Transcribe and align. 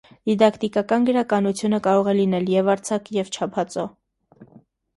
Դիդակտիկական 0.27 1.05
գրականությունը 1.09 1.81
կարող 1.89 2.11
է 2.15 2.17
լինել 2.21 2.49
և՛ 2.55 2.73
արձակ, 2.77 3.13
և՛ 3.21 3.33
չափածո։ 3.37 3.87